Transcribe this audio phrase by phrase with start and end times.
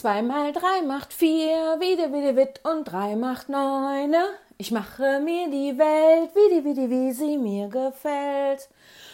[0.00, 4.28] Zwei mal drei macht vier, wieder, wieder, witt und drei macht neune.
[4.56, 8.68] Ich mache mir die Welt, wie die, wie die, wie sie mir gefällt.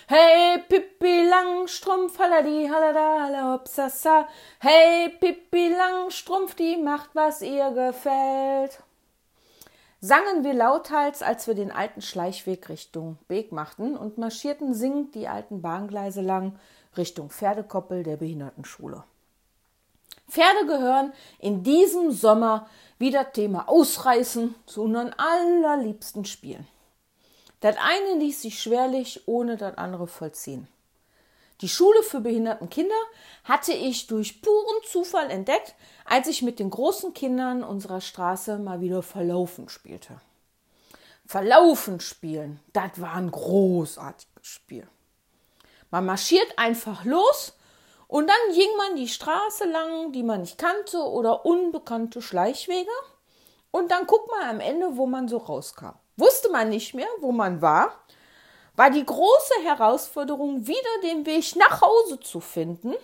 [0.06, 4.28] Hey, Pippi Langstrumpf, haladi, halada, hala, hopsasa.
[4.58, 8.82] Hey, Pippi Langstrumpf, die macht, was ihr gefällt.
[10.02, 15.28] Sangen wir lauthals, als wir den alten Schleichweg Richtung Beek machten und marschierten singend die
[15.28, 16.58] alten Bahngleise lang
[16.94, 19.04] Richtung Pferdekoppel der Behindertenschule.
[20.28, 22.68] Pferde gehören in diesem Sommer
[22.98, 26.66] wieder Thema Ausreißen zu unseren allerliebsten Spielen.
[27.60, 30.68] Das eine ließ sich schwerlich ohne das andere vollziehen.
[31.60, 32.94] Die Schule für behinderten Kinder
[33.44, 38.80] hatte ich durch puren Zufall entdeckt, als ich mit den großen Kindern unserer Straße mal
[38.80, 40.20] wieder Verlaufen spielte.
[41.26, 44.86] Verlaufen spielen, das war ein großartiges Spiel.
[45.90, 47.54] Man marschiert einfach los
[48.08, 52.90] und dann ging man die Straße lang, die man nicht kannte oder unbekannte Schleichwege.
[53.70, 55.94] Und dann guckt man am Ende, wo man so rauskam.
[56.16, 57.92] Wusste man nicht mehr, wo man war,
[58.76, 62.94] war die große Herausforderung, wieder den Weg nach Hause zu finden,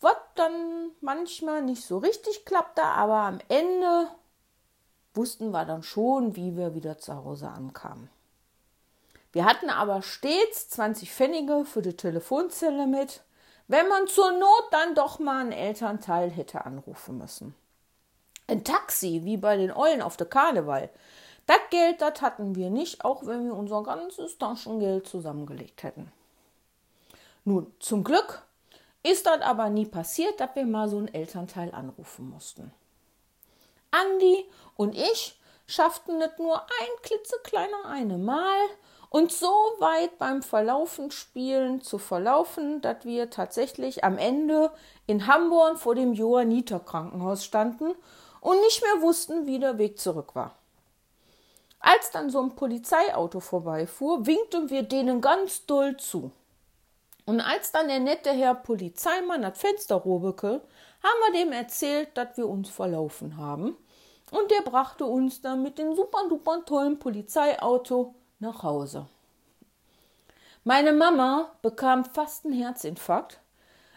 [0.00, 4.08] was dann manchmal nicht so richtig klappte, aber am Ende
[5.14, 8.08] wussten wir dann schon, wie wir wieder zu Hause ankamen.
[9.32, 13.22] Wir hatten aber stets 20 Pfennige für die Telefonzelle mit,
[13.68, 17.54] wenn man zur Not dann doch mal einen Elternteil hätte anrufen müssen.
[18.48, 20.90] Ein Taxi, wie bei den Eulen auf der Karneval.
[21.46, 26.10] Das Geld, das hatten wir nicht, auch wenn wir unser ganzes Taschengeld zusammengelegt hätten.
[27.44, 28.42] Nun, zum Glück
[29.02, 32.72] ist das aber nie passiert, dass wir mal so einen Elternteil anrufen mussten.
[33.92, 34.44] Andi
[34.76, 38.68] und ich schafften nicht nur ein klitzekleiner eine Mal
[39.10, 44.70] und so weit beim Verlaufen spielen zu verlaufen, dass wir tatsächlich am Ende
[45.06, 47.92] in Hamburg vor dem Johanniter Krankenhaus standen
[48.40, 50.54] und nicht mehr wussten, wie der Weg zurück war.
[51.80, 56.30] Als dann so ein Polizeiauto vorbeifuhr, winkten wir denen ganz doll zu.
[57.26, 60.60] Und als dann der nette Herr Polizeimann das Fenster robeke,
[61.02, 63.76] haben wir dem erzählt, dass wir uns verlaufen haben.
[64.30, 69.06] Und der brachte uns dann mit dem super duper tollen Polizeiauto nach Hause.
[70.64, 73.40] Meine Mama bekam fast einen Herzinfarkt,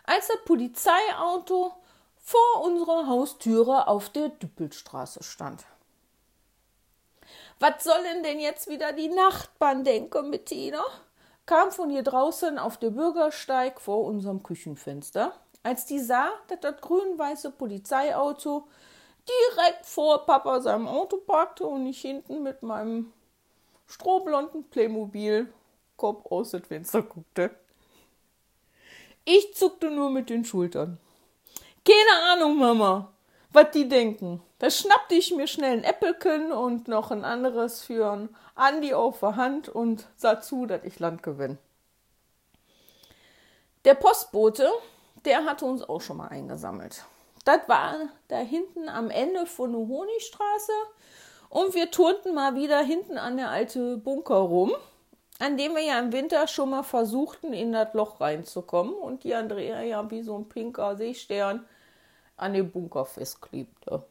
[0.05, 1.73] als das Polizeiauto
[2.17, 5.65] vor unserer Haustüre auf der Düppelstraße stand.
[7.59, 10.83] Was sollen denn jetzt wieder die Nachbarn denken, Bettina?
[11.45, 16.79] kam von ihr draußen auf der Bürgersteig vor unserem Küchenfenster, als die sah, dass das
[16.79, 18.67] grün-weiße Polizeiauto
[19.27, 23.11] direkt vor Papa seinem Auto parkte und ich hinten mit meinem
[23.93, 27.51] strohblonden Playmobil-Kopf aus dem Fenster guckte.
[29.23, 30.97] Ich zuckte nur mit den Schultern.
[31.85, 33.13] Keine Ahnung, Mama,
[33.51, 34.41] was die denken.
[34.57, 39.19] Da schnappte ich mir schnell ein Äppelchen und noch ein anderes für ein Andi auf
[39.19, 41.57] der Hand und sah zu, dass ich Land gewinne.
[43.85, 44.71] Der Postbote,
[45.25, 47.05] der hatte uns auch schon mal eingesammelt.
[47.45, 47.95] Das war
[48.29, 50.71] da hinten am Ende von der Honigstraße
[51.53, 54.73] und wir turnten mal wieder hinten an der alte Bunker rum,
[55.37, 59.35] an dem wir ja im Winter schon mal versuchten, in das Loch reinzukommen und die
[59.35, 61.63] Andrea ja wie so ein pinker Seestern
[62.37, 64.03] an dem Bunker festklebte.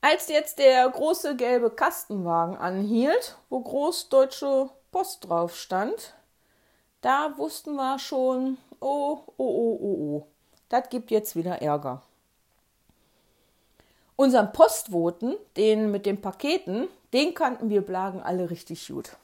[0.00, 6.14] Als jetzt der große gelbe Kastenwagen anhielt, wo groß Deutsche Post drauf stand,
[7.02, 10.26] da wussten wir schon, oh, oh, oh, oh, oh,
[10.70, 12.02] das gibt jetzt wieder Ärger.
[14.16, 19.16] Unseren Postboten, den mit den Paketen, den kannten wir Blagen alle richtig gut.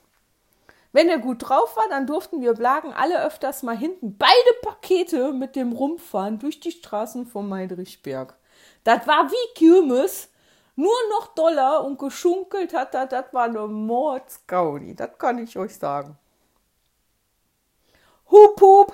[0.92, 5.32] Wenn er gut drauf war, dann durften wir Blagen alle öfters mal hinten beide Pakete
[5.32, 8.36] mit dem Rumfahren durch die Straßen von Meidrichberg.
[8.82, 10.28] Das war wie Kirmes,
[10.74, 15.76] nur noch doller und geschunkelt hat das, das war eine Mordsgaudi, das kann ich euch
[15.76, 16.16] sagen.
[18.30, 18.92] Hup, hup!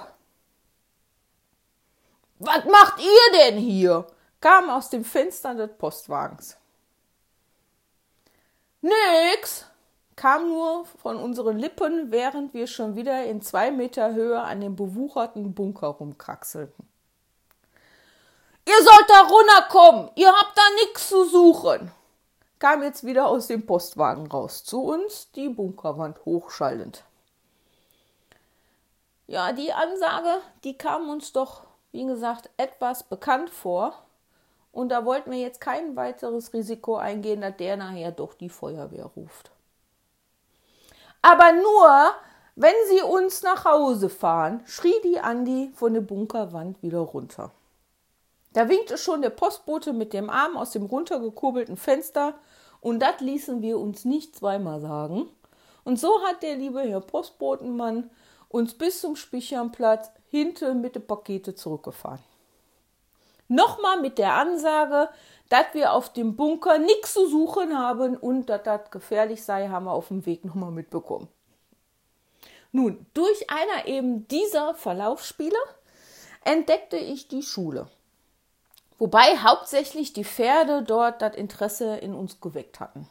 [2.39, 4.07] Was macht ihr denn hier?
[4.47, 6.57] Kam aus dem Fenster des Postwagens.
[8.81, 9.67] Nix,
[10.15, 14.77] kam nur von unseren Lippen, während wir schon wieder in zwei Meter Höhe an dem
[14.77, 16.89] bewucherten Bunker rumkraxelten.
[18.69, 21.91] Ihr sollt da runterkommen, ihr habt da nix zu suchen,
[22.61, 27.03] kam jetzt wieder aus dem Postwagen raus zu uns, die Bunkerwand hochschallend.
[29.27, 34.06] Ja, die Ansage, die kam uns doch, wie gesagt, etwas bekannt vor,
[34.77, 39.07] und da wollten wir jetzt kein weiteres Risiko eingehen, dass der nachher doch die Feuerwehr
[39.17, 39.51] ruft.
[41.23, 42.15] Aber nur,
[42.59, 47.51] Wenn Sie uns nach Hause fahren, schrie die Andi von der Bunkerwand wieder runter.
[48.55, 52.33] Da winkte schon der Postbote mit dem Arm aus dem runtergekurbelten Fenster,
[52.81, 55.29] und das ließen wir uns nicht zweimal sagen.
[55.85, 58.11] Und so hat der liebe Herr Postbotenmann
[58.49, 62.21] uns bis zum Spichernplatz hinten mit den Pakete zurückgefahren.
[63.49, 65.09] Nochmal mit der Ansage,
[65.49, 69.85] dass wir auf dem Bunker nichts zu suchen haben und dass das gefährlich sei, haben
[69.85, 71.29] wir auf dem Weg nochmal mitbekommen.
[72.73, 75.57] Nun, durch einer eben dieser Verlaufsspiele
[76.45, 77.89] entdeckte ich die Schule.
[78.99, 83.09] Wobei hauptsächlich die Pferde dort das Interesse in uns geweckt hatten.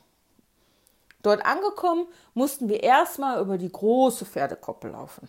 [1.22, 5.28] Dort angekommen, mussten wir erstmal über die große Pferdekoppel laufen.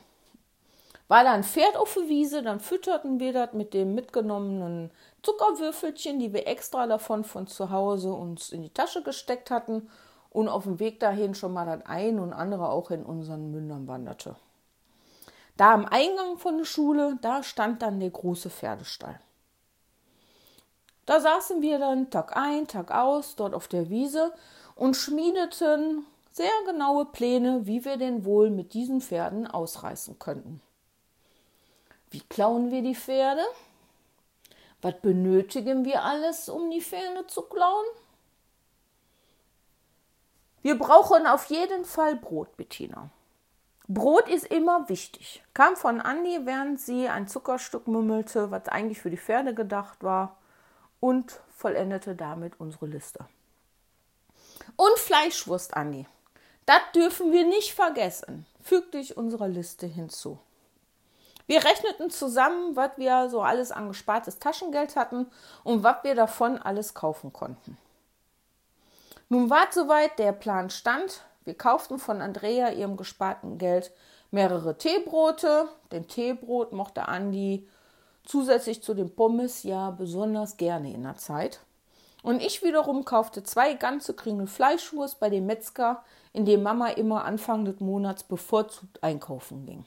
[1.08, 4.90] War da ein Pferd auf der Wiese, dann fütterten wir das mit den mitgenommenen
[5.22, 9.88] Zuckerwürfelchen, die wir extra davon von zu Hause uns in die Tasche gesteckt hatten
[10.30, 13.86] und auf dem Weg dahin schon mal das ein und andere auch in unseren Mündern
[13.86, 14.34] wanderte.
[15.56, 19.20] Da am Eingang von der Schule, da stand dann der große Pferdestall.
[21.06, 24.32] Da saßen wir dann Tag ein, Tag aus dort auf der Wiese
[24.74, 30.60] und schmiedeten sehr genaue Pläne, wie wir denn wohl mit diesen Pferden ausreißen könnten.
[32.10, 33.44] Wie klauen wir die Pferde?
[34.82, 37.86] Was benötigen wir alles, um die Pferde zu klauen?
[40.62, 43.10] Wir brauchen auf jeden Fall Brot, Bettina.
[43.88, 45.42] Brot ist immer wichtig.
[45.54, 50.36] Kam von Andi, während sie ein Zuckerstück mümmelte, was eigentlich für die Pferde gedacht war,
[50.98, 53.26] und vollendete damit unsere Liste.
[54.74, 56.06] Und Fleischwurst, Andi.
[56.64, 60.40] Das dürfen wir nicht vergessen, fügte ich unserer Liste hinzu.
[61.46, 65.26] Wir rechneten zusammen, was wir so alles an gespartes Taschengeld hatten
[65.62, 67.78] und was wir davon alles kaufen konnten.
[69.28, 71.22] Nun war soweit, der Plan stand.
[71.44, 73.92] Wir kauften von Andrea ihrem gesparten Geld
[74.30, 75.68] mehrere Teebrote.
[75.92, 77.68] Den Teebrot mochte Andi
[78.24, 81.60] zusätzlich zu den Pommes ja besonders gerne in der Zeit.
[82.22, 86.02] Und ich wiederum kaufte zwei ganze Kringel Fleischwurst bei dem Metzger,
[86.32, 89.84] in dem Mama immer Anfang des Monats bevorzugt einkaufen ging.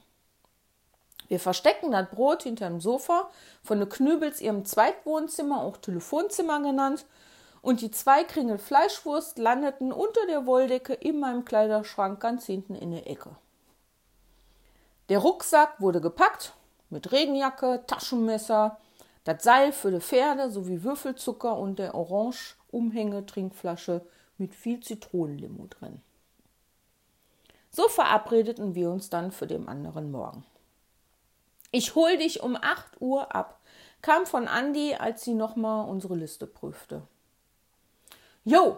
[1.30, 3.30] Wir versteckten das Brot hinter dem Sofa
[3.64, 7.06] von der Knübels ihrem Zweitwohnzimmer, auch Telefonzimmer genannt,
[7.62, 12.92] und die zwei Kringel Fleischwurst landeten unter der Wolldecke in meinem Kleiderschrank ganz hinten in
[12.92, 13.36] der Ecke.
[15.10, 16.54] Der Rucksack wurde gepackt
[16.90, 18.78] mit Regenjacke, Taschenmesser,
[19.24, 24.02] das Seil für die Pferde sowie Würfelzucker und der Orange Umhänge Trinkflasche
[24.38, 26.02] mit viel Zitronenlimo drin.
[27.70, 30.46] So verabredeten wir uns dann für den anderen Morgen.
[31.71, 33.60] Ich hol dich um 8 Uhr ab,
[34.01, 37.04] kam von Andi, als sie nochmal unsere Liste prüfte.
[38.44, 38.77] Jo,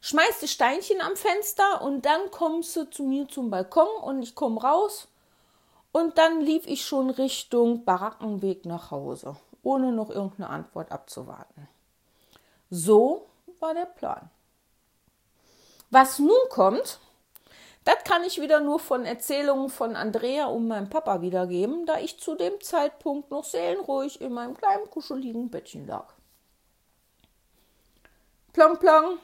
[0.00, 4.34] schmeiß die Steinchen am Fenster und dann kommst du zu mir zum Balkon und ich
[4.34, 5.08] komm raus
[5.92, 11.68] und dann lief ich schon Richtung Barackenweg nach Hause, ohne noch irgendeine Antwort abzuwarten.
[12.70, 13.26] So
[13.60, 14.30] war der Plan.
[15.90, 16.98] Was nun kommt,
[17.86, 22.18] das kann ich wieder nur von Erzählungen von Andrea und meinem Papa wiedergeben, da ich
[22.18, 26.12] zu dem Zeitpunkt noch seelenruhig in meinem kleinen kuscheligen Bettchen lag.
[28.52, 29.18] Plong plong,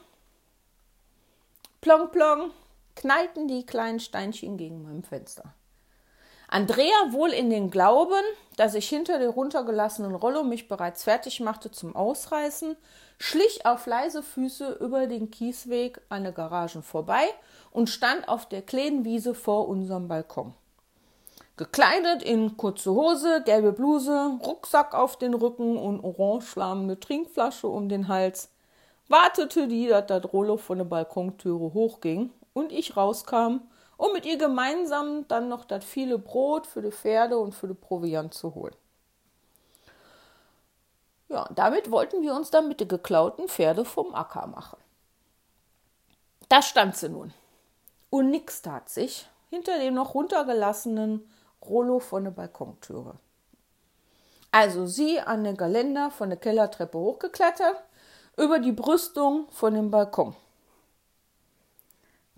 [1.81, 2.51] plong plong,
[2.95, 5.53] knallten die kleinen Steinchen gegen mein Fenster.
[6.53, 8.21] Andrea wohl in den Glauben,
[8.57, 12.75] dass ich hinter der runtergelassenen Rollo mich bereits fertig machte zum Ausreißen,
[13.17, 17.23] schlich auf leise Füße über den Kiesweg an der Garagen vorbei
[17.71, 20.53] und stand auf der kleinen Wiese vor unserem Balkon.
[21.57, 28.09] Gekleidet in kurze Hose, gelbe Bluse, Rucksack auf den Rücken und orangeflammende Trinkflasche um den
[28.09, 28.51] Hals,
[29.07, 33.61] wartete die, dass das Rollo von der Balkontüre hochging und ich rauskam
[33.97, 37.73] um mit ihr gemeinsam dann noch das viele Brot für die Pferde und für die
[37.73, 38.75] Proviant zu holen.
[41.29, 44.77] Ja, damit wollten wir uns dann mit den geklauten Pferde vom Acker machen.
[46.49, 47.33] Da stand sie nun.
[48.09, 51.27] Und nix tat sich hinter dem noch runtergelassenen
[51.63, 53.17] Rollo von der Balkontüre.
[54.51, 57.83] Also sie an den Geländer von der Kellertreppe hochgeklettert,
[58.37, 60.35] über die Brüstung von dem Balkon.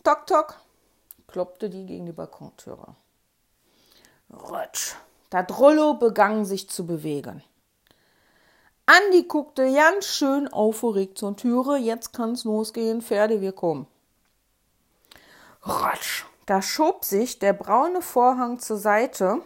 [0.03, 0.59] Tok, tok,
[1.35, 2.95] kloppte die gegen die Balkontüre.
[4.31, 4.95] Rutsch.
[5.29, 7.43] Das Rollo begann sich zu bewegen.
[8.85, 11.75] Andi guckte ganz schön aufgeregt zur Türe.
[11.75, 13.01] Jetzt kann's losgehen.
[13.01, 13.85] Pferde, wir kommen.
[15.67, 16.23] Rutsch.
[16.45, 19.41] Da schob sich der braune Vorhang zur Seite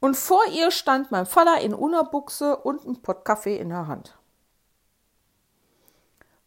[0.00, 4.18] und vor ihr stand mein Vater in Unterbuchse und ein Pott Kaffee in der Hand.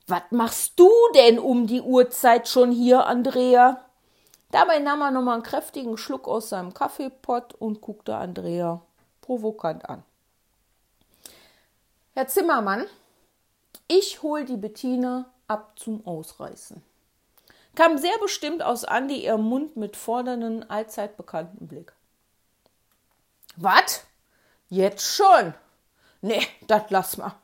[0.08, 3.86] Was machst du denn um die Uhrzeit schon hier, Andrea?
[4.52, 8.82] Dabei nahm er nochmal einen kräftigen Schluck aus seinem Kaffeepott und guckte Andrea
[9.22, 10.04] provokant an.
[12.14, 12.88] Herr Zimmermann,
[13.88, 16.82] ich hol die Bettine ab zum Ausreißen.
[17.76, 21.94] Kam sehr bestimmt aus Andi ihr Mund mit fordernden, allzeit bekannten Blick.
[23.56, 24.04] Was?
[24.70, 25.54] Jetzt schon?
[26.22, 27.36] Nee, das lass mal.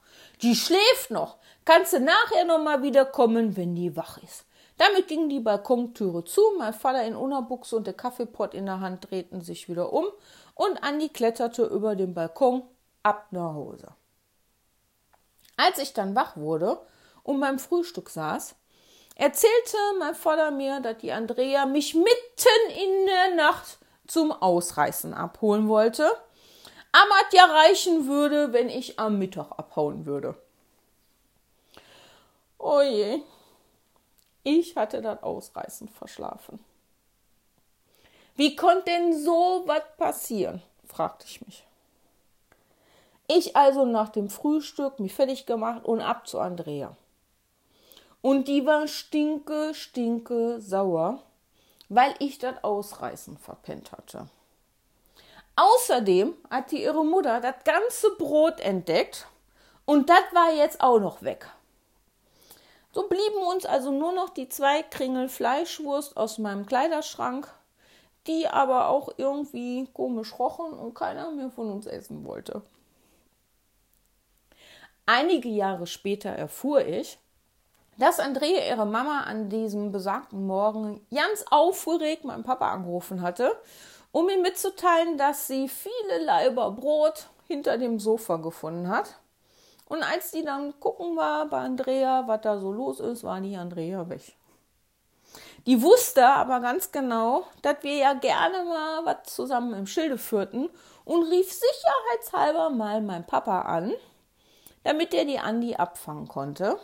[0.42, 1.38] Die schläft noch.
[1.66, 4.46] Kannst du nachher noch mal wieder kommen, wenn die wach ist.
[4.78, 9.10] Damit ging die Balkontüre zu, mein Vater in Unterbuchs und der Kaffeepott in der Hand
[9.10, 10.06] drehten sich wieder um
[10.54, 12.64] und Andi kletterte über den Balkon
[13.02, 13.88] ab nach Hause.
[15.58, 16.80] Als ich dann wach wurde
[17.24, 18.56] und beim Frühstück saß,
[19.16, 23.78] erzählte mein Vater mir, dass die Andrea mich mitten in der Nacht
[24.08, 26.12] zum Ausreißen abholen wollte,
[26.92, 30.36] aber ja reichen würde, wenn ich am Mittag abhauen würde.
[32.58, 33.22] Oh je,
[34.46, 36.64] ich hatte das Ausreißen verschlafen.
[38.36, 40.62] Wie konnte denn so was passieren?
[40.86, 41.66] fragte ich mich.
[43.28, 46.96] Ich also nach dem Frühstück mich fertig gemacht und ab zu Andrea.
[48.22, 51.24] Und die war stinke, stinke sauer,
[51.90, 54.28] weil ich das Ausreißen verpennt hatte.
[55.56, 59.28] Außerdem hatte ihre Mutter das ganze Brot entdeckt
[59.86, 61.48] und das war jetzt auch noch weg.
[62.96, 67.54] So blieben uns also nur noch die zwei Kringel Fleischwurst aus meinem Kleiderschrank,
[68.26, 72.62] die aber auch irgendwie komisch rochen und keiner mehr von uns essen wollte.
[75.06, 77.20] Einige Jahre später erfuhr ich,
[77.98, 83.60] dass Andrea ihre Mama an diesem besagten Morgen ganz aufgeregt meinen Papa angerufen hatte,
[84.14, 89.20] um ihm mitzuteilen, dass sie viele Leiber Brot hinter dem Sofa gefunden hat
[89.86, 93.56] und als die dann gucken war bei Andrea, was da so los ist, war die
[93.56, 94.36] Andrea weg.
[95.66, 100.70] Die wusste aber ganz genau, dass wir ja gerne mal was zusammen im Schilde führten
[101.04, 103.94] und rief sicherheitshalber mal meinen Papa an,
[104.84, 106.80] damit er die Andi abfangen konnte.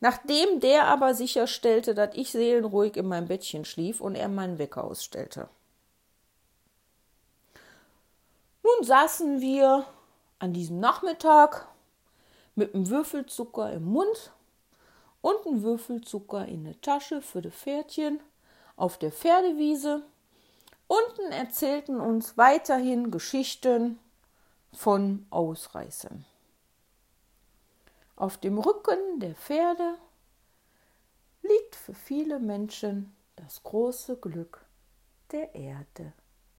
[0.00, 4.84] Nachdem der aber sicherstellte, dass ich seelenruhig in meinem Bettchen schlief und er meinen Wecker
[4.84, 5.48] ausstellte.
[8.62, 9.84] Nun saßen wir
[10.38, 11.68] an diesem Nachmittag
[12.54, 14.32] mit einem Würfelzucker im Mund
[15.20, 18.20] und einem Würfelzucker in der Tasche für die Pferdchen
[18.76, 20.02] auf der Pferdewiese
[20.86, 23.98] und erzählten uns weiterhin Geschichten
[24.72, 26.24] von Ausreißern.
[28.16, 29.96] Auf dem Rücken der Pferde
[31.42, 34.64] liegt für viele Menschen das große Glück
[35.32, 36.12] der Erde.